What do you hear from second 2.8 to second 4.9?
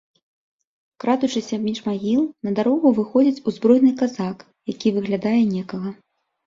выходзіць узброены казак, які